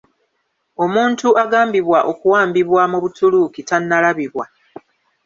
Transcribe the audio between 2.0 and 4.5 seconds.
okuwambibwa mu Butuluki tannalabibwa.